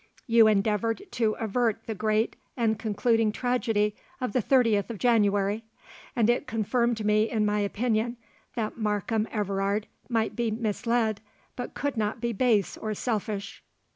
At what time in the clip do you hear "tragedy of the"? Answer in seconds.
3.31-4.41